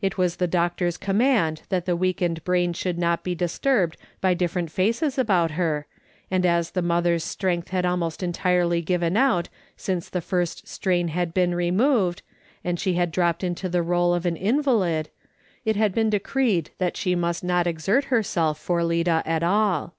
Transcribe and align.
It 0.00 0.16
was 0.16 0.36
the 0.36 0.46
doctor's 0.46 0.96
command 0.96 1.60
that 1.68 1.84
the 1.84 1.94
weakened 1.94 2.42
brain 2.44 2.72
should 2.72 2.96
not 2.96 3.22
be 3.22 3.34
disturbed 3.34 3.98
by 4.22 4.32
different 4.32 4.70
faces 4.70 5.18
about 5.18 5.50
her, 5.50 5.86
and 6.30 6.46
as 6.46 6.70
the 6.70 6.80
mother's 6.80 7.22
strength 7.22 7.68
had 7.68 7.84
almost 7.84 8.22
entirely 8.22 8.80
given 8.80 9.18
out 9.18 9.50
since 9.76 10.08
the 10.08 10.22
first 10.22 10.66
strain 10.66 11.08
had 11.08 11.34
been 11.34 11.54
removed, 11.54 12.22
and 12.64 12.80
she 12.80 12.94
had 12.94 13.12
dropped 13.12 13.44
into 13.44 13.68
the 13.68 13.82
role 13.82 14.14
of 14.14 14.24
an 14.24 14.36
invalid, 14.38 15.10
it 15.66 15.76
had 15.76 15.94
been 15.94 16.08
de 16.08 16.20
creed 16.20 16.70
that 16.78 16.96
she 16.96 17.14
must 17.14 17.44
not 17.44 17.66
exert 17.66 18.04
herself 18.04 18.58
for 18.58 18.82
Lida 18.82 19.22
at 19.26 19.42
all. 19.42 19.94